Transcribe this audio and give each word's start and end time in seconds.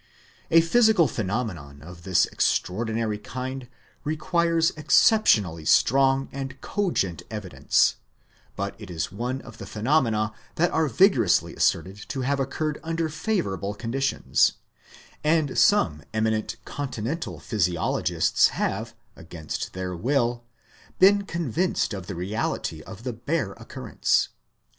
A 0.49 0.61
physical 0.61 1.07
phenomenon 1.07 1.83
of 1.83 2.01
this 2.01 2.25
extraordinary 2.25 3.19
kind 3.19 3.69
requires 4.03 4.71
exceptionally 4.71 5.63
strong 5.63 6.27
and 6.31 6.59
cogent 6.59 7.21
evidence, 7.29 7.97
but 8.55 8.73
it 8.81 8.89
is 8.89 9.11
one 9.11 9.41
of 9.43 9.59
the 9.59 9.67
phenomena 9.67 10.33
that 10.55 10.71
are 10.71 10.87
vigorously 10.87 11.55
asserted 11.55 11.97
to 12.09 12.21
have 12.21 12.39
occurred 12.39 12.79
under 12.83 13.09
favourable 13.09 13.75
conditions; 13.75 14.53
and 15.23 15.55
some 15.55 16.01
eminent 16.15 16.55
Continental 16.65 17.39
physiolog 17.39 18.09
ists 18.09 18.47
have, 18.47 18.95
against 19.15 19.73
their 19.73 19.95
will, 19.95 20.43
been 20.97 21.25
convinced 21.25 21.93
of 21.93 22.07
the 22.07 22.15
reality 22.15 22.81
of 22.81 23.03
the 23.03 23.13
bare 23.13 23.51
occurrence. 23.53 24.29